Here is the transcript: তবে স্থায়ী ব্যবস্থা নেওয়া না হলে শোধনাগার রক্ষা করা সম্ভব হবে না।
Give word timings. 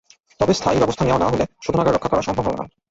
তবে 0.39 0.53
স্থায়ী 0.53 0.77
ব্যবস্থা 0.79 1.03
নেওয়া 1.05 1.21
না 1.21 1.27
হলে 1.29 1.45
শোধনাগার 1.65 1.95
রক্ষা 1.95 2.11
করা 2.11 2.21
সম্ভব 2.21 2.43
হবে 2.47 2.57
না। 2.57 2.65